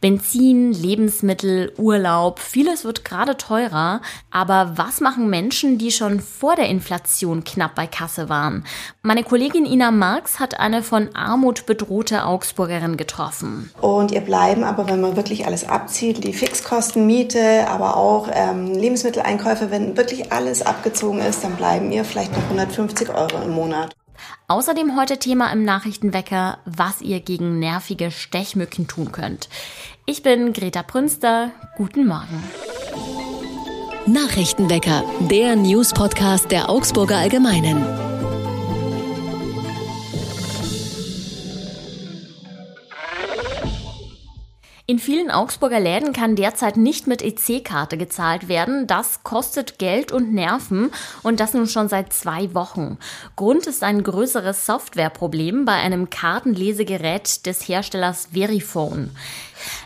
Benzin, 0.00 0.72
Lebensmittel, 0.72 1.72
Urlaub, 1.76 2.38
vieles 2.38 2.84
wird 2.84 3.04
gerade 3.04 3.36
teurer. 3.36 4.00
Aber 4.30 4.72
was 4.76 5.00
machen 5.00 5.28
Menschen, 5.28 5.76
die 5.76 5.90
schon 5.90 6.20
vor 6.20 6.54
der 6.54 6.68
Inflation 6.68 7.42
knapp 7.42 7.74
bei 7.74 7.88
Kasse 7.88 8.28
waren? 8.28 8.64
Meine 9.02 9.24
Kollegin 9.24 9.66
Ina 9.66 9.90
Marx 9.90 10.38
hat 10.38 10.60
eine 10.60 10.84
von 10.84 11.14
Armut 11.16 11.66
bedrohte 11.66 12.24
Augsburgerin 12.24 12.96
getroffen. 12.96 13.70
Und 13.80 14.12
ihr 14.12 14.20
bleiben 14.20 14.62
aber, 14.62 14.88
wenn 14.88 15.00
man 15.00 15.16
wirklich 15.16 15.46
alles 15.46 15.68
abzieht, 15.68 16.22
die 16.22 16.32
Fixkosten, 16.32 17.04
Miete, 17.06 17.66
aber 17.68 17.96
auch 17.96 18.28
ähm, 18.32 18.72
Lebensmitteleinkäufe, 18.72 19.72
wenn 19.72 19.96
wirklich 19.96 20.30
alles 20.30 20.62
abgezogen 20.62 21.18
ist, 21.20 21.42
dann 21.42 21.56
bleiben 21.56 21.90
ihr 21.90 22.04
vielleicht 22.04 22.32
noch 22.32 22.44
150 22.44 23.08
Euro 23.10 23.42
im 23.42 23.50
Monat. 23.50 23.96
Außerdem 24.48 24.96
heute 24.96 25.18
Thema 25.18 25.52
im 25.52 25.64
Nachrichtenwecker, 25.64 26.58
was 26.64 27.00
ihr 27.02 27.20
gegen 27.20 27.58
nervige 27.58 28.10
Stechmücken 28.10 28.88
tun 28.88 29.12
könnt. 29.12 29.48
Ich 30.06 30.22
bin 30.22 30.52
Greta 30.52 30.82
Prünster. 30.82 31.50
Guten 31.76 32.06
Morgen. 32.06 32.42
Nachrichtenwecker, 34.06 35.04
der 35.30 35.54
News-Podcast 35.54 36.50
der 36.50 36.70
Augsburger 36.70 37.18
Allgemeinen. 37.18 38.17
In 44.90 44.98
vielen 44.98 45.30
Augsburger 45.30 45.80
Läden 45.80 46.14
kann 46.14 46.34
derzeit 46.34 46.78
nicht 46.78 47.06
mit 47.06 47.20
EC-Karte 47.20 47.98
gezahlt 47.98 48.48
werden. 48.48 48.86
Das 48.86 49.22
kostet 49.22 49.78
Geld 49.78 50.12
und 50.12 50.32
Nerven 50.32 50.92
und 51.22 51.40
das 51.40 51.52
nun 51.52 51.66
schon 51.66 51.90
seit 51.90 52.14
zwei 52.14 52.54
Wochen. 52.54 52.96
Grund 53.36 53.66
ist 53.66 53.82
ein 53.82 54.02
größeres 54.02 54.64
Softwareproblem 54.64 55.66
bei 55.66 55.74
einem 55.74 56.08
Kartenlesegerät 56.08 57.44
des 57.44 57.68
Herstellers 57.68 58.30
Verifone. 58.32 59.10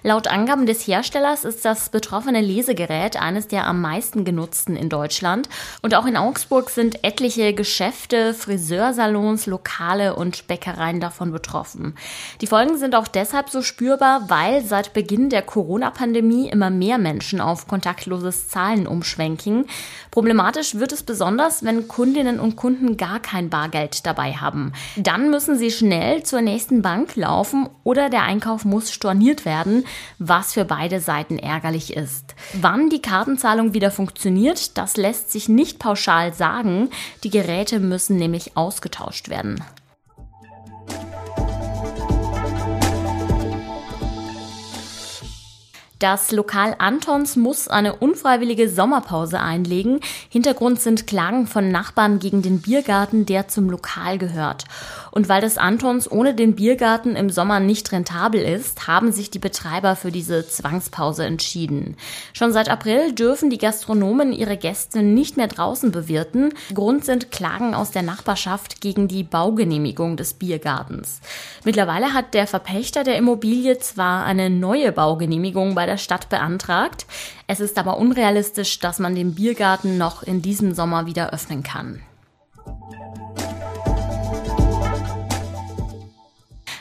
Laut 0.02 0.28
Angaben 0.28 0.66
des 0.66 0.86
Herstellers 0.86 1.44
ist 1.44 1.64
das 1.64 1.88
betroffene 1.88 2.40
Lesegerät 2.40 3.20
eines 3.20 3.48
der 3.48 3.66
am 3.66 3.80
meisten 3.80 4.24
genutzten 4.24 4.76
in 4.76 4.88
Deutschland. 4.88 5.48
Und 5.80 5.94
auch 5.94 6.06
in 6.06 6.16
Augsburg 6.16 6.70
sind 6.70 7.04
etliche 7.04 7.54
Geschäfte, 7.54 8.34
Friseursalons, 8.34 9.46
Lokale 9.46 10.14
und 10.14 10.46
Bäckereien 10.46 11.00
davon 11.00 11.32
betroffen. 11.32 11.96
Die 12.40 12.46
Folgen 12.46 12.76
sind 12.76 12.94
auch 12.94 13.08
deshalb 13.08 13.48
so 13.48 13.62
spürbar, 13.62 14.28
weil 14.28 14.62
seit 14.64 14.91
Beginn 14.92 15.30
der 15.30 15.42
Corona-Pandemie 15.42 16.48
immer 16.48 16.70
mehr 16.70 16.98
Menschen 16.98 17.40
auf 17.40 17.66
kontaktloses 17.66 18.48
Zahlen 18.48 18.86
umschwenken. 18.86 19.66
Problematisch 20.10 20.74
wird 20.74 20.92
es 20.92 21.02
besonders, 21.02 21.64
wenn 21.64 21.88
Kundinnen 21.88 22.40
und 22.40 22.56
Kunden 22.56 22.96
gar 22.96 23.20
kein 23.20 23.50
Bargeld 23.50 24.06
dabei 24.06 24.32
haben. 24.34 24.72
Dann 24.96 25.30
müssen 25.30 25.56
sie 25.58 25.70
schnell 25.70 26.22
zur 26.22 26.40
nächsten 26.40 26.82
Bank 26.82 27.16
laufen 27.16 27.68
oder 27.84 28.10
der 28.10 28.22
Einkauf 28.22 28.64
muss 28.64 28.90
storniert 28.90 29.44
werden 29.44 29.84
was 30.18 30.52
für 30.54 30.64
beide 30.64 31.00
Seiten 31.00 31.38
ärgerlich 31.38 31.96
ist. 31.96 32.34
Wann 32.54 32.90
die 32.90 33.02
Kartenzahlung 33.02 33.74
wieder 33.74 33.90
funktioniert, 33.90 34.76
das 34.78 34.96
lässt 34.96 35.30
sich 35.30 35.48
nicht 35.48 35.78
pauschal 35.78 36.32
sagen. 36.32 36.90
Die 37.24 37.30
Geräte 37.30 37.80
müssen 37.80 38.16
nämlich 38.16 38.56
ausgetauscht 38.56 39.28
werden. 39.28 39.62
Das 46.02 46.32
Lokal 46.32 46.74
Antons 46.78 47.36
muss 47.36 47.68
eine 47.68 47.94
unfreiwillige 47.94 48.68
Sommerpause 48.68 49.38
einlegen. 49.38 50.00
Hintergrund 50.30 50.80
sind 50.80 51.06
Klagen 51.06 51.46
von 51.46 51.70
Nachbarn 51.70 52.18
gegen 52.18 52.42
den 52.42 52.60
Biergarten, 52.60 53.24
der 53.24 53.46
zum 53.46 53.70
Lokal 53.70 54.18
gehört. 54.18 54.64
Und 55.12 55.28
weil 55.28 55.42
das 55.42 55.58
Antons 55.58 56.10
ohne 56.10 56.34
den 56.34 56.56
Biergarten 56.56 57.16
im 57.16 57.28
Sommer 57.28 57.60
nicht 57.60 57.92
rentabel 57.92 58.40
ist, 58.40 58.88
haben 58.88 59.12
sich 59.12 59.30
die 59.30 59.38
Betreiber 59.38 59.94
für 59.94 60.10
diese 60.10 60.48
Zwangspause 60.48 61.26
entschieden. 61.26 61.96
Schon 62.32 62.52
seit 62.52 62.70
April 62.70 63.12
dürfen 63.12 63.50
die 63.50 63.58
Gastronomen 63.58 64.32
ihre 64.32 64.56
Gäste 64.56 65.02
nicht 65.02 65.36
mehr 65.36 65.48
draußen 65.48 65.92
bewirten. 65.92 66.54
Grund 66.72 67.04
sind 67.04 67.30
Klagen 67.30 67.74
aus 67.74 67.90
der 67.90 68.02
Nachbarschaft 68.02 68.80
gegen 68.80 69.06
die 69.06 69.22
Baugenehmigung 69.22 70.16
des 70.16 70.32
Biergartens. 70.32 71.20
Mittlerweile 71.62 72.14
hat 72.14 72.32
der 72.32 72.46
Verpächter 72.46 73.04
der 73.04 73.18
Immobilie 73.18 73.78
zwar 73.78 74.24
eine 74.24 74.48
neue 74.48 74.92
Baugenehmigung 74.92 75.74
bei 75.74 75.84
der 75.84 75.98
Stadt 75.98 76.30
beantragt. 76.30 77.04
Es 77.46 77.60
ist 77.60 77.78
aber 77.78 77.98
unrealistisch, 77.98 78.78
dass 78.78 78.98
man 78.98 79.14
den 79.14 79.34
Biergarten 79.34 79.98
noch 79.98 80.22
in 80.22 80.40
diesem 80.40 80.72
Sommer 80.72 81.04
wieder 81.04 81.34
öffnen 81.34 81.62
kann. 81.62 82.00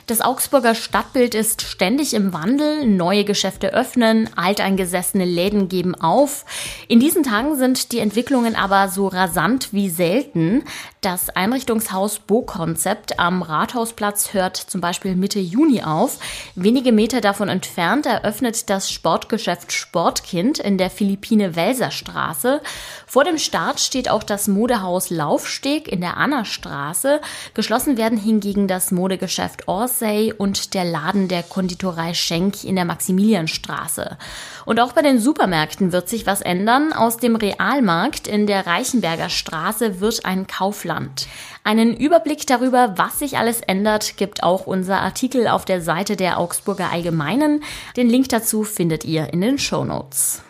Das 0.08 0.20
Augsburger 0.20 0.74
Stadtbild 0.74 1.36
ist 1.36 1.62
ständig 1.62 2.14
im 2.14 2.34
Wandel. 2.34 2.86
Neue 2.88 3.24
Geschäfte 3.24 3.74
öffnen, 3.74 4.30
alteingesessene 4.36 5.26
Läden 5.26 5.70
geben 5.70 5.96
auf. 5.96 6.46
In 6.88 7.00
diesen 7.00 7.24
Tagen 7.24 7.56
sind 7.56 7.92
die 7.92 8.00
Entwicklungen 8.00 8.56
aber 8.56 8.90
so 8.90 9.08
rasant 9.08 9.72
wie 9.74 9.90
selten. 9.90 10.64
Das 11.02 11.30
Einrichtungshaus 11.30 12.20
Bo-Konzept 12.20 13.20
am 13.20 13.42
Rathausplatz 13.42 14.34
hört 14.34 14.58
zum 14.58 14.82
Beispiel 14.82 15.16
Mitte 15.16 15.40
Juni 15.40 15.84
auf. 15.84 16.20
Wenige 16.56 16.92
Meter 16.92 17.22
davon 17.22 17.48
entfernt 17.50 18.06
eröffnet 18.06 18.70
das 18.70 18.92
Sportgeschäft 18.92 19.72
Sportkind 19.72 20.60
in 20.60 20.78
der 20.78 20.90
Philippine 20.90 21.56
Welser 21.56 21.92
Straße. 21.92 22.62
Vor 23.08 23.24
dem 23.24 23.38
Start 23.38 23.80
steht 23.80 24.10
auch 24.10 24.24
das 24.24 24.48
Modehaus 24.48 25.10
Laufsteg 25.10 25.88
in 25.88 26.02
der 26.02 26.18
Anna-Straße. 26.18 27.22
Geschlossen 27.54 27.98
werden 27.98 28.18
hingegen 28.18 28.68
das 28.68 28.92
Modegeschäft 28.92 29.68
Ors 29.68 29.91
Orsay 29.92 30.34
und 30.38 30.74
der 30.74 30.86
Laden 30.86 31.28
der 31.28 31.44
Konditorei 31.44 32.14
Schenk 32.14 32.64
in 32.64 32.76
der 32.76 32.86
Maximilianstraße. 32.86 34.18
Und 34.66 34.80
auch 34.80 34.94
bei 34.94 35.02
den 35.02 35.20
Supermärkten 35.20 35.92
wird 35.92 36.08
sich 36.08 36.26
was 36.26 36.40
ändern. 36.40 36.94
Aus 36.94 37.18
dem 37.18 37.36
Realmarkt 37.36 38.28
in 38.28 38.48
der 38.48 38.66
Reichenberger 38.66 39.30
Straße 39.30 40.00
wird 40.00 40.26
ein 40.26 40.48
Kaufland. 40.48 41.28
Einen 41.66 41.96
Überblick 41.96 42.48
darüber, 42.48 42.94
was 42.96 43.20
sich 43.20 43.38
alles 43.38 43.60
ändert, 43.60 44.16
gibt 44.16 44.44
auch 44.44 44.66
unser 44.66 45.02
Artikel 45.02 45.48
auf 45.48 45.66
der 45.66 45.82
Seite 45.82 46.16
der 46.16 46.40
Augsburger 46.40 46.90
Allgemeinen. 46.92 47.62
Den 47.98 48.10
Link 48.10 48.30
dazu 48.30 48.64
findet 48.64 49.04
ihr 49.04 49.34
in 49.34 49.42
den 49.42 49.60
Show 49.60 49.84
Notes. 49.84 50.42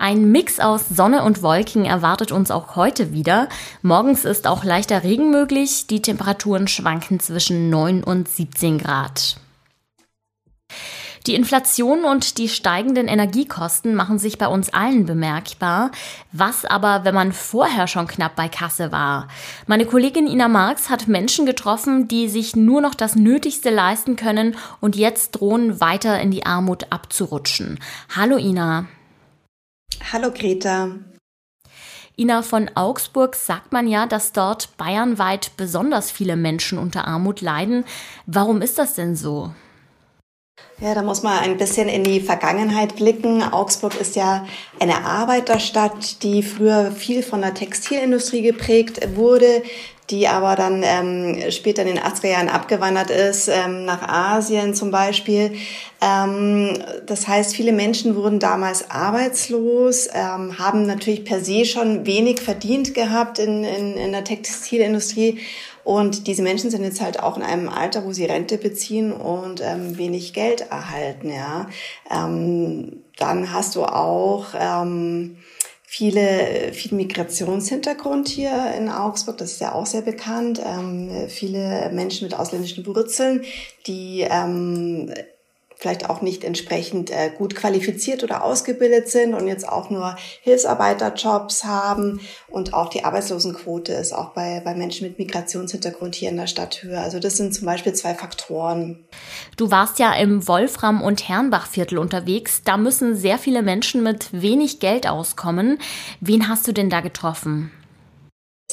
Ein 0.00 0.30
Mix 0.30 0.60
aus 0.60 0.88
Sonne 0.88 1.24
und 1.24 1.42
Wolken 1.42 1.84
erwartet 1.84 2.30
uns 2.30 2.52
auch 2.52 2.76
heute 2.76 3.12
wieder. 3.12 3.48
Morgens 3.82 4.24
ist 4.24 4.46
auch 4.46 4.62
leichter 4.62 5.02
Regen 5.02 5.32
möglich. 5.32 5.88
Die 5.88 6.00
Temperaturen 6.00 6.68
schwanken 6.68 7.18
zwischen 7.18 7.68
9 7.68 8.04
und 8.04 8.28
17 8.28 8.78
Grad. 8.78 9.38
Die 11.26 11.34
Inflation 11.34 12.04
und 12.04 12.38
die 12.38 12.48
steigenden 12.48 13.08
Energiekosten 13.08 13.96
machen 13.96 14.20
sich 14.20 14.38
bei 14.38 14.46
uns 14.46 14.72
allen 14.72 15.04
bemerkbar. 15.04 15.90
Was 16.30 16.64
aber, 16.64 17.04
wenn 17.04 17.14
man 17.14 17.32
vorher 17.32 17.88
schon 17.88 18.06
knapp 18.06 18.36
bei 18.36 18.48
Kasse 18.48 18.92
war? 18.92 19.26
Meine 19.66 19.84
Kollegin 19.84 20.28
Ina 20.28 20.46
Marx 20.46 20.90
hat 20.90 21.08
Menschen 21.08 21.44
getroffen, 21.44 22.06
die 22.06 22.28
sich 22.28 22.54
nur 22.54 22.80
noch 22.80 22.94
das 22.94 23.16
Nötigste 23.16 23.70
leisten 23.70 24.14
können 24.14 24.56
und 24.80 24.94
jetzt 24.94 25.32
drohen, 25.32 25.80
weiter 25.80 26.20
in 26.20 26.30
die 26.30 26.46
Armut 26.46 26.92
abzurutschen. 26.92 27.80
Hallo 28.14 28.36
Ina. 28.36 28.86
Hallo 30.12 30.30
Greta. 30.32 30.90
Ina 32.16 32.42
von 32.42 32.70
Augsburg 32.74 33.36
sagt 33.36 33.72
man 33.72 33.86
ja, 33.86 34.06
dass 34.06 34.32
dort 34.32 34.76
bayernweit 34.76 35.52
besonders 35.56 36.10
viele 36.10 36.36
Menschen 36.36 36.78
unter 36.78 37.06
Armut 37.06 37.40
leiden. 37.40 37.84
Warum 38.26 38.60
ist 38.60 38.78
das 38.78 38.94
denn 38.94 39.14
so? 39.14 39.52
Ja, 40.80 40.94
da 40.94 41.02
muss 41.02 41.22
man 41.22 41.38
ein 41.38 41.56
bisschen 41.56 41.88
in 41.88 42.04
die 42.04 42.20
Vergangenheit 42.20 42.96
blicken. 42.96 43.42
Augsburg 43.42 44.00
ist 44.00 44.16
ja 44.16 44.46
eine 44.80 45.04
Arbeiterstadt, 45.04 46.22
die 46.22 46.42
früher 46.42 46.92
viel 46.92 47.22
von 47.22 47.40
der 47.40 47.54
Textilindustrie 47.54 48.42
geprägt 48.42 49.16
wurde 49.16 49.62
die 50.10 50.26
aber 50.26 50.56
dann 50.56 50.82
ähm, 50.84 51.50
später 51.50 51.82
in 51.82 51.88
den 51.88 51.98
80er 51.98 52.28
Jahren 52.28 52.48
abgewandert 52.48 53.10
ist, 53.10 53.48
ähm, 53.48 53.84
nach 53.84 54.02
Asien 54.08 54.74
zum 54.74 54.90
Beispiel. 54.90 55.52
Ähm, 56.00 56.78
das 57.06 57.28
heißt, 57.28 57.54
viele 57.54 57.72
Menschen 57.72 58.16
wurden 58.16 58.38
damals 58.38 58.90
arbeitslos, 58.90 60.08
ähm, 60.12 60.58
haben 60.58 60.86
natürlich 60.86 61.24
per 61.24 61.40
se 61.44 61.64
schon 61.66 62.06
wenig 62.06 62.40
verdient 62.40 62.94
gehabt 62.94 63.38
in, 63.38 63.64
in, 63.64 63.94
in 63.94 64.12
der 64.12 64.24
Textilindustrie. 64.24 65.38
Und 65.84 66.26
diese 66.26 66.42
Menschen 66.42 66.70
sind 66.70 66.84
jetzt 66.84 67.00
halt 67.00 67.20
auch 67.20 67.36
in 67.36 67.42
einem 67.42 67.68
Alter, 67.68 68.04
wo 68.04 68.12
sie 68.12 68.26
Rente 68.26 68.58
beziehen 68.58 69.12
und 69.12 69.62
ähm, 69.62 69.96
wenig 69.96 70.34
Geld 70.34 70.70
erhalten. 70.70 71.30
Ja, 71.30 71.66
ähm, 72.10 73.02
dann 73.16 73.52
hast 73.52 73.74
du 73.74 73.84
auch 73.84 74.48
ähm, 74.58 75.38
viele, 75.90 76.74
viel 76.74 76.94
Migrationshintergrund 76.94 78.28
hier 78.28 78.74
in 78.76 78.90
Augsburg, 78.90 79.38
das 79.38 79.52
ist 79.52 79.60
ja 79.62 79.72
auch 79.72 79.86
sehr 79.86 80.02
bekannt. 80.02 80.60
Ähm, 80.62 81.10
viele 81.28 81.90
Menschen 81.94 82.28
mit 82.28 82.38
ausländischen 82.38 82.84
Wurzeln, 82.84 83.42
die 83.86 84.20
ähm, 84.20 85.10
vielleicht 85.78 86.10
auch 86.10 86.22
nicht 86.22 86.42
entsprechend 86.42 87.10
äh, 87.10 87.30
gut 87.30 87.54
qualifiziert 87.54 88.24
oder 88.24 88.42
ausgebildet 88.42 89.08
sind 89.08 89.34
und 89.34 89.46
jetzt 89.46 89.66
auch 89.68 89.90
nur 89.90 90.16
Hilfsarbeiterjobs 90.42 91.64
haben. 91.64 92.20
Und 92.48 92.74
auch 92.74 92.88
die 92.88 93.04
Arbeitslosenquote 93.04 93.92
ist 93.92 94.12
auch 94.12 94.30
bei, 94.30 94.60
bei 94.64 94.74
Menschen 94.74 95.06
mit 95.06 95.18
Migrationshintergrund 95.18 96.16
hier 96.16 96.30
in 96.30 96.36
der 96.36 96.48
Stadt 96.48 96.82
höher. 96.82 97.00
Also 97.00 97.20
das 97.20 97.36
sind 97.36 97.54
zum 97.54 97.66
Beispiel 97.66 97.92
zwei 97.92 98.14
Faktoren. 98.14 99.04
Du 99.56 99.70
warst 99.70 100.00
ja 100.00 100.12
im 100.14 100.48
Wolfram- 100.48 101.02
und 101.02 101.28
Herrenbachviertel 101.28 101.98
unterwegs. 101.98 102.62
Da 102.64 102.76
müssen 102.76 103.16
sehr 103.16 103.38
viele 103.38 103.62
Menschen 103.62 104.02
mit 104.02 104.28
wenig 104.32 104.80
Geld 104.80 105.06
auskommen. 105.06 105.78
Wen 106.20 106.48
hast 106.48 106.66
du 106.66 106.72
denn 106.72 106.90
da 106.90 107.00
getroffen? 107.00 107.70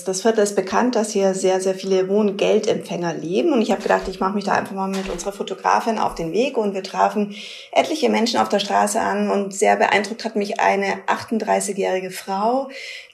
Das 0.04 0.24
Viertel 0.24 0.44
ist 0.44 0.58
bekannt, 0.58 0.98
dass 0.98 1.12
hier 1.12 1.34
sehr, 1.34 1.62
sehr 1.62 1.74
viele 1.74 2.10
Wohngeldempfänger 2.10 3.14
leben. 3.14 3.54
Und 3.54 3.62
ich 3.62 3.72
habe 3.72 3.82
gedacht, 3.82 4.10
ich 4.10 4.20
mache 4.20 4.34
mich 4.34 4.44
da 4.44 4.52
einfach 4.52 4.76
mal 4.76 4.90
mit 4.90 5.08
unserer 5.10 5.32
Fotografin 5.32 6.00
auf 6.00 6.16
den 6.16 6.34
Weg. 6.34 6.58
Und 6.58 6.74
wir 6.74 6.84
trafen 6.84 7.34
etliche 7.72 8.10
Menschen 8.10 8.38
auf 8.42 8.50
der 8.50 8.60
Straße 8.60 9.00
an. 9.00 9.32
Und 9.32 9.54
sehr 9.54 9.78
beeindruckt 9.78 10.26
hat 10.26 10.36
mich 10.36 10.60
eine 10.60 10.98
38-jährige 11.08 12.12
Frau, 12.12 12.68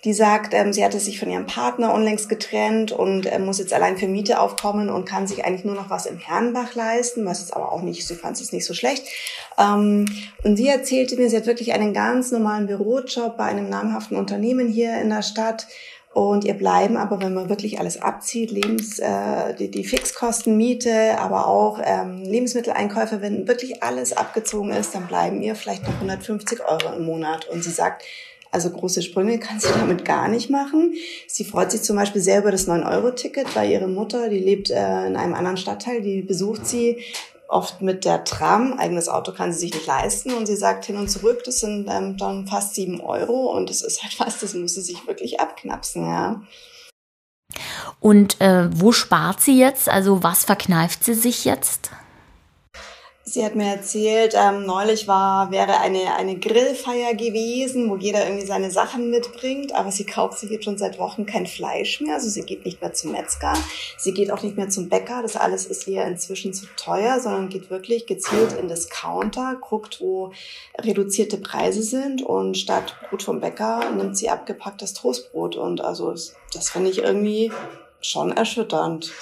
die 0.03 0.13
sagt, 0.13 0.55
ähm, 0.55 0.73
sie 0.73 0.83
hatte 0.83 0.99
sich 0.99 1.19
von 1.19 1.29
ihrem 1.29 1.45
Partner 1.45 1.93
unlängst 1.93 2.29
getrennt 2.29 2.91
und 2.91 3.27
äh, 3.27 3.37
muss 3.37 3.59
jetzt 3.59 3.73
allein 3.73 3.97
für 3.97 4.07
Miete 4.07 4.39
aufkommen 4.39 4.89
und 4.89 5.05
kann 5.05 5.27
sich 5.27 5.45
eigentlich 5.45 5.65
nur 5.65 5.75
noch 5.75 5.91
was 5.91 6.07
im 6.07 6.17
Herrenbach 6.17 6.73
leisten, 6.73 7.23
was 7.25 7.41
jetzt 7.41 7.55
aber 7.55 7.71
auch 7.71 7.83
nicht, 7.83 8.07
sie 8.07 8.15
fand 8.15 8.41
es 8.41 8.51
nicht 8.51 8.65
so 8.65 8.73
schlecht. 8.73 9.05
Ähm, 9.59 10.07
und 10.43 10.57
sie 10.57 10.67
erzählte 10.67 11.15
mir, 11.15 11.29
sie 11.29 11.37
hat 11.37 11.45
wirklich 11.45 11.73
einen 11.73 11.93
ganz 11.93 12.31
normalen 12.31 12.65
Bürojob 12.65 13.37
bei 13.37 13.43
einem 13.43 13.69
namhaften 13.69 14.17
Unternehmen 14.17 14.67
hier 14.67 14.99
in 14.99 15.09
der 15.09 15.21
Stadt 15.21 15.67
und 16.13 16.43
ihr 16.43 16.55
bleiben 16.55 16.97
aber, 16.97 17.21
wenn 17.21 17.33
man 17.33 17.47
wirklich 17.47 17.79
alles 17.79 18.01
abzieht, 18.01 18.51
Lebens, 18.51 18.99
äh, 18.99 19.53
die, 19.57 19.71
die 19.71 19.85
Fixkosten, 19.85 20.57
Miete, 20.57 21.17
aber 21.17 21.47
auch 21.47 21.79
ähm, 21.81 22.23
Lebensmitteleinkäufe, 22.23 23.21
wenn 23.21 23.47
wirklich 23.47 23.81
alles 23.81 24.11
abgezogen 24.11 24.71
ist, 24.71 24.93
dann 24.93 25.07
bleiben 25.07 25.41
ihr 25.41 25.55
vielleicht 25.55 25.83
noch 25.83 25.95
150 25.95 26.59
Euro 26.65 26.93
im 26.97 27.05
Monat. 27.05 27.47
Und 27.47 27.63
sie 27.63 27.71
sagt, 27.71 28.03
also 28.51 28.69
große 28.69 29.01
Sprünge 29.01 29.39
kann 29.39 29.61
sie 29.61 29.69
damit 29.79 30.03
gar 30.03 30.27
nicht 30.27 30.49
machen. 30.49 30.93
Sie 31.27 31.45
freut 31.45 31.71
sich 31.71 31.81
zum 31.81 31.95
Beispiel 31.95 32.21
sehr 32.21 32.39
über 32.39 32.51
das 32.51 32.67
9-Euro-Ticket, 32.67 33.55
weil 33.55 33.71
ihre 33.71 33.87
Mutter, 33.87 34.27
die 34.27 34.39
lebt 34.39 34.69
äh, 34.69 35.07
in 35.07 35.15
einem 35.15 35.33
anderen 35.33 35.55
Stadtteil, 35.55 36.01
die 36.01 36.21
besucht 36.21 36.67
sie 36.67 36.97
oft 37.51 37.81
mit 37.81 38.05
der 38.05 38.23
Tram. 38.23 38.73
Eigenes 38.79 39.09
Auto 39.09 39.31
kann 39.33 39.51
sie 39.51 39.59
sich 39.59 39.73
nicht 39.73 39.87
leisten 39.87 40.33
und 40.33 40.45
sie 40.45 40.55
sagt 40.55 40.85
hin 40.85 40.97
und 40.97 41.09
zurück, 41.09 41.43
das 41.43 41.59
sind 41.59 41.87
ähm, 41.89 42.17
dann 42.17 42.47
fast 42.47 42.75
sieben 42.75 43.01
Euro 43.01 43.51
und 43.55 43.69
das 43.69 43.81
ist 43.81 44.01
halt 44.03 44.19
was, 44.19 44.39
das 44.39 44.53
muss 44.53 44.75
sie 44.75 44.81
sich 44.81 45.05
wirklich 45.07 45.39
abknapsen, 45.39 46.05
ja. 46.05 46.41
Und 47.99 48.39
äh, 48.41 48.69
wo 48.71 48.91
spart 48.91 49.41
sie 49.41 49.59
jetzt? 49.59 49.89
Also 49.89 50.23
was 50.23 50.45
verkneift 50.45 51.03
sie 51.03 51.13
sich 51.13 51.45
jetzt? 51.45 51.91
Sie 53.31 53.45
hat 53.45 53.55
mir 53.55 53.67
erzählt, 53.67 54.33
ähm, 54.35 54.65
neulich 54.65 55.07
war, 55.07 55.51
wäre 55.51 55.79
eine, 55.79 56.15
eine 56.15 56.37
Grillfeier 56.37 57.13
gewesen, 57.13 57.89
wo 57.89 57.95
jeder 57.95 58.25
irgendwie 58.25 58.45
seine 58.45 58.71
Sachen 58.71 59.09
mitbringt, 59.09 59.73
aber 59.73 59.89
sie 59.89 60.05
kauft 60.05 60.37
sich 60.37 60.49
jetzt 60.49 60.65
schon 60.65 60.77
seit 60.77 60.99
Wochen 60.99 61.25
kein 61.25 61.47
Fleisch 61.47 62.01
mehr, 62.01 62.15
also 62.15 62.27
sie 62.27 62.41
geht 62.41 62.65
nicht 62.65 62.81
mehr 62.81 62.91
zum 62.91 63.13
Metzger, 63.13 63.53
sie 63.97 64.13
geht 64.13 64.31
auch 64.31 64.43
nicht 64.43 64.57
mehr 64.57 64.67
zum 64.67 64.89
Bäcker, 64.89 65.21
das 65.21 65.37
alles 65.37 65.65
ist 65.65 65.87
ihr 65.87 66.03
inzwischen 66.03 66.53
zu 66.53 66.65
teuer, 66.75 67.21
sondern 67.21 67.47
geht 67.47 67.69
wirklich 67.69 68.05
gezielt 68.05 68.51
in 68.51 68.67
das 68.67 68.89
Counter, 68.89 69.55
guckt, 69.61 70.01
wo 70.01 70.33
reduzierte 70.77 71.37
Preise 71.37 71.83
sind. 71.83 72.21
Und 72.21 72.57
statt 72.57 72.97
Brot 73.09 73.23
vom 73.23 73.39
Bäcker 73.39 73.91
nimmt 73.91 74.17
sie 74.17 74.29
abgepacktes 74.29 74.93
Toastbrot. 74.93 75.55
Und 75.55 75.79
also 75.79 76.13
das 76.53 76.69
finde 76.69 76.89
ich 76.89 76.97
irgendwie 76.97 77.49
schon 78.01 78.35
erschütternd. 78.35 79.13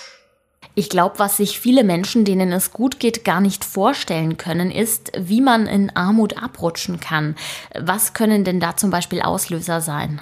Ich 0.76 0.90
glaube, 0.90 1.20
was 1.20 1.38
sich 1.38 1.60
viele 1.60 1.84
Menschen, 1.84 2.26
denen 2.26 2.52
es 2.52 2.72
gut 2.72 3.00
geht, 3.00 3.26
gar 3.26 3.42
nicht 3.42 3.66
vorstellen 3.66 4.38
können, 4.38 4.72
ist, 4.72 5.12
wie 5.18 5.42
man 5.42 5.68
in 5.68 5.96
Armut 5.96 6.42
abrutschen 6.42 7.00
kann. 7.00 7.36
Was 7.78 8.14
können 8.14 8.44
denn 8.44 8.60
da 8.60 8.78
zum 8.78 8.90
Beispiel 8.90 9.22
Auslöser 9.22 9.82
sein? 9.82 10.22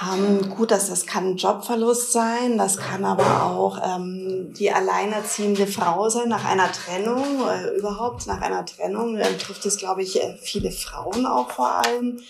Ähm, 0.00 0.48
gut, 0.56 0.70
das, 0.70 0.88
das 0.88 1.06
kann 1.06 1.36
Jobverlust 1.36 2.12
sein, 2.12 2.56
das 2.56 2.78
kann 2.78 3.04
aber 3.04 3.44
auch 3.44 3.78
ähm, 3.84 4.52
die 4.58 4.72
alleinerziehende 4.72 5.66
Frau 5.66 6.08
sein 6.08 6.28
nach 6.28 6.44
einer 6.44 6.72
Trennung, 6.72 7.22
äh, 7.46 7.76
überhaupt 7.76 8.26
nach 8.26 8.40
einer 8.40 8.64
Trennung 8.64 9.16
äh, 9.16 9.36
trifft 9.36 9.66
es, 9.66 9.76
glaube 9.76 10.02
ich, 10.02 10.20
äh, 10.20 10.34
viele 10.40 10.72
Frauen 10.72 11.26
auch 11.26 11.50
vor 11.50 11.68
allem. 11.84 12.20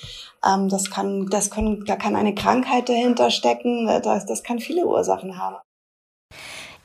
Ähm, 0.45 0.69
das 0.69 0.91
kann, 0.91 1.29
das 1.29 1.51
können, 1.51 1.85
da 1.85 1.97
kann 1.97 2.17
eine 2.17 2.35
Krankheit 2.35 2.89
dahinter 2.89 3.31
stecken, 3.31 3.89
äh, 3.89 4.01
das, 4.03 4.27
das 4.27 4.43
kann 4.43 4.59
viele 4.59 4.85
Ursachen 4.87 5.39
haben. 5.39 5.57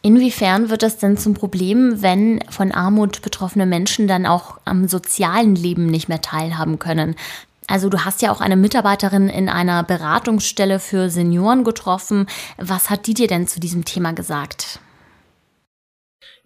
Inwiefern 0.01 0.69
wird 0.69 0.83
das 0.83 0.97
denn 0.97 1.17
zum 1.17 1.33
Problem, 1.33 2.01
wenn 2.01 2.41
von 2.49 2.71
Armut 2.71 3.21
betroffene 3.21 3.65
Menschen 3.65 4.07
dann 4.07 4.25
auch 4.25 4.59
am 4.63 4.87
sozialen 4.87 5.55
Leben 5.55 5.87
nicht 5.87 6.07
mehr 6.07 6.21
teilhaben 6.21 6.79
können? 6.79 7.15
Also 7.67 7.89
du 7.89 8.05
hast 8.05 8.21
ja 8.21 8.31
auch 8.31 8.39
eine 8.39 8.55
Mitarbeiterin 8.55 9.27
in 9.27 9.49
einer 9.49 9.83
Beratungsstelle 9.83 10.79
für 10.79 11.09
Senioren 11.09 11.65
getroffen. 11.65 12.27
Was 12.57 12.89
hat 12.89 13.07
die 13.07 13.13
dir 13.13 13.27
denn 13.27 13.47
zu 13.47 13.59
diesem 13.59 13.83
Thema 13.83 14.13
gesagt? 14.13 14.79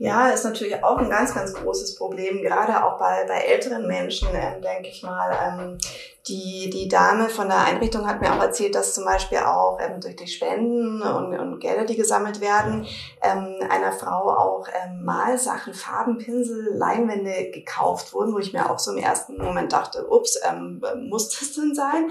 Ja, 0.02 0.30
ist 0.30 0.46
natürlich 0.46 0.84
auch 0.84 0.98
ein 0.98 1.12
ganz, 1.12 1.36
ganz 1.36 1.54
großes 1.54 1.94
Problem, 1.94 2.42
gerade 2.42 2.84
auch 2.84 2.98
bei, 2.98 3.24
bei 3.28 3.36
älteren 3.42 3.86
Menschen, 3.86 4.30
ähm, 4.34 4.60
denke 4.60 4.90
ich 4.90 5.04
mal. 5.04 5.32
Ähm, 5.32 5.78
die, 6.28 6.70
die 6.72 6.88
Dame 6.88 7.30
von 7.30 7.48
der 7.48 7.66
Einrichtung 7.66 8.08
hat 8.08 8.22
mir 8.22 8.32
auch 8.32 8.42
erzählt, 8.42 8.76
dass 8.76 8.94
zum 8.94 9.06
Beispiel 9.06 9.40
auch 9.40 9.80
ähm, 9.80 10.00
durch 10.02 10.16
die 10.16 10.28
Spenden 10.28 11.02
und, 11.02 11.38
und 11.38 11.60
Gelder, 11.60 11.86
die 11.86 11.96
gesammelt 11.96 12.42
werden, 12.42 12.86
ähm, 13.22 13.56
einer 13.70 13.92
Frau 13.92 14.30
auch 14.30 14.68
ähm, 14.68 15.04
Malsachen, 15.04 15.74
Farbenpinsel, 15.74 16.76
Leinwände 16.76 17.52
gekauft 17.52 18.14
wurden, 18.14 18.34
wo 18.34 18.40
ich 18.40 18.54
mir 18.54 18.70
auch 18.70 18.80
so 18.80 18.92
im 18.92 18.98
ersten 18.98 19.38
Moment 19.38 19.74
dachte, 19.74 20.08
ups, 20.10 20.40
ähm, 20.48 20.82
muss 21.10 21.30
das 21.30 21.54
denn 21.54 21.74
sein? 21.76 22.10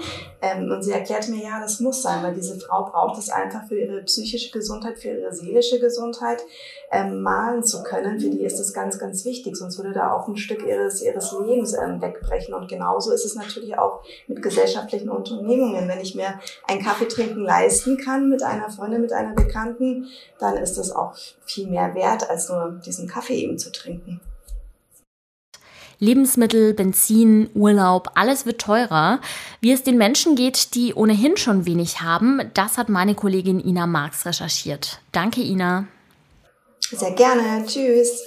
Und 0.69 0.81
sie 0.83 0.91
erklärte 0.91 1.31
mir, 1.31 1.43
ja, 1.43 1.59
das 1.59 1.79
muss 1.79 2.01
sein, 2.01 2.23
weil 2.23 2.33
diese 2.33 2.59
Frau 2.59 2.85
braucht 2.85 3.17
es 3.17 3.29
einfach 3.29 3.67
für 3.67 3.79
ihre 3.79 4.01
psychische 4.03 4.51
Gesundheit, 4.51 4.99
für 4.99 5.09
ihre 5.09 5.33
seelische 5.33 5.79
Gesundheit, 5.79 6.43
malen 6.91 7.63
zu 7.63 7.80
können. 7.83 8.19
Für 8.19 8.29
die 8.29 8.43
ist 8.43 8.59
das 8.59 8.73
ganz, 8.73 8.99
ganz 8.99 9.25
wichtig, 9.25 9.55
sonst 9.55 9.77
würde 9.77 9.93
da 9.93 10.13
auch 10.13 10.27
ein 10.27 10.37
Stück 10.37 10.65
ihres, 10.65 11.01
ihres 11.01 11.31
Lebens 11.31 11.73
ähm, 11.73 12.01
wegbrechen. 12.01 12.53
Und 12.53 12.67
genauso 12.67 13.11
ist 13.11 13.25
es 13.25 13.35
natürlich 13.35 13.77
auch 13.77 14.01
mit 14.27 14.41
gesellschaftlichen 14.41 15.09
Unternehmungen. 15.09 15.87
Wenn 15.87 15.99
ich 15.99 16.15
mir 16.15 16.39
einen 16.67 16.83
Kaffee 16.83 17.07
trinken 17.07 17.41
leisten 17.41 17.97
kann 17.97 18.29
mit 18.29 18.43
einer 18.43 18.69
Freundin, 18.69 19.01
mit 19.01 19.13
einer 19.13 19.33
Bekannten, 19.33 20.07
dann 20.39 20.57
ist 20.57 20.77
das 20.77 20.91
auch 20.91 21.15
viel 21.45 21.67
mehr 21.67 21.95
wert, 21.95 22.29
als 22.29 22.49
nur 22.49 22.81
diesen 22.85 23.07
Kaffee 23.07 23.35
eben 23.35 23.57
zu 23.57 23.71
trinken. 23.71 24.21
Lebensmittel, 26.01 26.73
Benzin, 26.73 27.51
Urlaub, 27.53 28.09
alles 28.15 28.47
wird 28.47 28.59
teurer. 28.59 29.19
Wie 29.61 29.71
es 29.71 29.83
den 29.83 29.99
Menschen 29.99 30.35
geht, 30.35 30.73
die 30.73 30.95
ohnehin 30.95 31.37
schon 31.37 31.67
wenig 31.67 32.01
haben, 32.01 32.41
das 32.55 32.79
hat 32.79 32.89
meine 32.89 33.13
Kollegin 33.13 33.59
Ina 33.59 33.85
Marx 33.85 34.25
recherchiert. 34.25 34.99
Danke, 35.11 35.41
Ina. 35.41 35.85
Sehr 36.91 37.11
gerne. 37.11 37.65
Tschüss. 37.65 38.21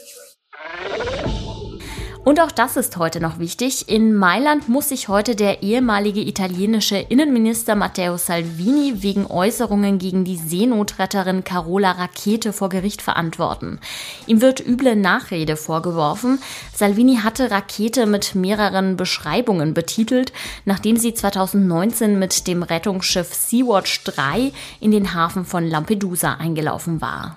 Und 2.25 2.41
auch 2.41 2.51
das 2.51 2.79
ist 2.79 2.97
heute 2.97 3.21
noch 3.21 3.39
wichtig. 3.39 3.91
In 3.91 4.15
Mailand 4.15 4.67
muss 4.71 4.89
sich 4.89 5.09
heute 5.09 5.37
der 5.37 5.63
ehemalige 5.63 6.23
italienische 6.23 6.97
Innenminister 6.97 7.75
Matteo 7.75 8.17
Salvini 8.17 9.03
wegen 9.03 9.27
Äußerungen 9.27 9.99
gegen 9.99 10.25
die 10.25 10.39
Seenotretterin 10.39 11.45
Carola 11.45 11.91
Rakete 11.93 12.55
vor 12.55 12.71
Gericht 12.71 13.03
verantworten. 13.03 13.79
Ihm 14.27 14.41
wird 14.41 14.67
üble 14.67 14.97
Nachrede 14.97 15.57
vorgeworfen. 15.57 16.39
Salvini 16.75 17.17
hatte 17.17 17.51
Rakete 17.51 18.07
mit 18.07 18.35
mehreren 18.35 18.97
Beschreibungen 18.97 19.75
betitelt, 19.75 20.33
nachdem 20.65 20.97
sie 20.97 21.13
2019 21.13 22.19
mit 22.19 22.47
dem 22.47 22.63
Rettungsschiff 22.63 23.35
Sea-Watch 23.35 24.03
3 24.05 24.51
in 24.81 24.93
den 24.93 25.13
Hafen 25.13 25.45
von 25.45 25.67
Lampedusa 25.67 26.37
eingelaufen 26.37 27.03
war. 27.03 27.37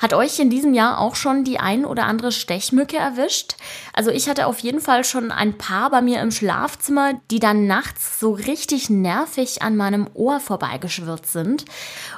Hat 0.00 0.14
euch 0.14 0.38
in 0.38 0.48
diesem 0.48 0.72
Jahr 0.72 0.98
auch 0.98 1.14
schon 1.14 1.44
die 1.44 1.60
ein 1.60 1.84
oder 1.84 2.06
andere 2.06 2.32
Stechmücke 2.32 2.96
erwischt? 2.96 3.56
Also 3.92 4.10
ich 4.10 4.30
hatte 4.30 4.46
auf 4.46 4.58
jeden 4.60 4.80
Fall 4.80 5.04
schon 5.04 5.30
ein 5.30 5.58
paar 5.58 5.90
bei 5.90 6.00
mir 6.00 6.22
im 6.22 6.30
Schlafzimmer, 6.30 7.20
die 7.30 7.38
dann 7.38 7.66
nachts 7.66 8.18
so 8.18 8.32
richtig 8.32 8.88
nervig 8.88 9.60
an 9.60 9.76
meinem 9.76 10.08
Ohr 10.14 10.40
vorbeigeschwirrt 10.40 11.26
sind. 11.26 11.66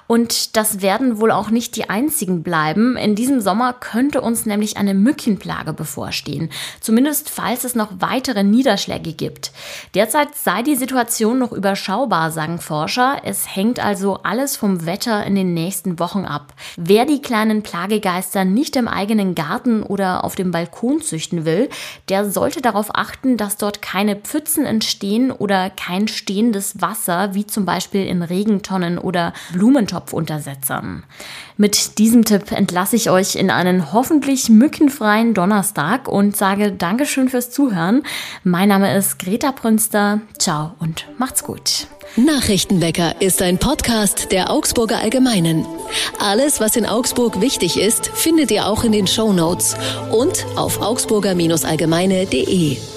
Und 0.06 0.56
das 0.56 0.80
werden 0.80 1.18
wohl 1.18 1.32
auch 1.32 1.50
nicht 1.50 1.74
die 1.74 1.90
einzigen 1.90 2.44
bleiben. 2.44 2.96
In 2.96 3.16
diesem 3.16 3.40
Sommer 3.40 3.72
könnte 3.72 4.20
uns 4.20 4.46
nämlich 4.46 4.76
eine 4.76 4.94
Mückenplage 4.94 5.72
bevorstehen. 5.72 6.50
Zumindest 6.80 7.30
falls 7.30 7.64
es 7.64 7.74
noch 7.74 7.88
weitere 7.98 8.44
Niederschläge 8.44 9.12
gibt. 9.12 9.50
Derzeit 9.96 10.36
sei 10.36 10.62
die 10.62 10.76
Situation 10.76 11.40
noch 11.40 11.50
überschaubar, 11.50 12.30
sagen 12.30 12.60
Forscher. 12.60 13.22
Es 13.24 13.56
hängt 13.56 13.84
also 13.84 14.20
alles 14.22 14.56
vom 14.56 14.86
Wetter 14.86 15.26
in 15.26 15.34
den 15.34 15.52
nächsten 15.52 15.98
Wochen 15.98 16.24
ab. 16.24 16.54
Wer 16.76 17.06
die 17.06 17.20
kleinen 17.20 17.64
Plagegeister 17.72 18.44
nicht 18.44 18.76
im 18.76 18.86
eigenen 18.86 19.34
Garten 19.34 19.82
oder 19.82 20.24
auf 20.24 20.34
dem 20.34 20.50
Balkon 20.50 21.00
züchten 21.00 21.46
will, 21.46 21.70
der 22.10 22.30
sollte 22.30 22.60
darauf 22.60 22.94
achten, 22.94 23.38
dass 23.38 23.56
dort 23.56 23.80
keine 23.80 24.14
Pfützen 24.14 24.66
entstehen 24.66 25.30
oder 25.30 25.70
kein 25.70 26.06
stehendes 26.06 26.82
Wasser, 26.82 27.34
wie 27.34 27.46
zum 27.46 27.64
Beispiel 27.64 28.04
in 28.04 28.22
Regentonnen 28.22 28.98
oder 28.98 29.32
Blumentopfuntersetzern. 29.54 31.04
Mit 31.56 31.96
diesem 31.96 32.26
Tipp 32.26 32.52
entlasse 32.52 32.96
ich 32.96 33.08
euch 33.08 33.36
in 33.36 33.50
einen 33.50 33.94
hoffentlich 33.94 34.50
mückenfreien 34.50 35.32
Donnerstag 35.32 36.08
und 36.08 36.36
sage 36.36 36.72
Dankeschön 36.72 37.30
fürs 37.30 37.50
Zuhören. 37.50 38.02
Mein 38.44 38.68
Name 38.68 38.94
ist 38.94 39.18
Greta 39.18 39.50
Prünster. 39.50 40.20
Ciao 40.38 40.74
und 40.78 41.06
macht's 41.16 41.42
gut. 41.42 41.86
Nachrichtenwecker 42.16 43.22
ist 43.22 43.40
ein 43.40 43.56
Podcast 43.56 44.32
der 44.32 44.50
Augsburger 44.50 44.98
Allgemeinen. 44.98 45.64
Alles, 46.18 46.60
was 46.60 46.76
in 46.76 46.84
Augsburg 46.84 47.40
wichtig 47.62 47.80
ist, 47.80 48.08
findet 48.08 48.50
ihr 48.50 48.66
auch 48.66 48.82
in 48.82 48.90
den 48.90 49.06
Show 49.06 49.32
Notes 49.32 49.76
und 50.10 50.44
auf 50.56 50.80
augsburger-allgemeine.de. 50.80 52.91